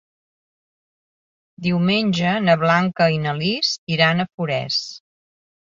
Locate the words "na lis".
3.29-3.73